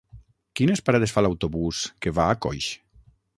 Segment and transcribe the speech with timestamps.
[0.59, 2.73] Quines parades fa l'autobús que va a Coix?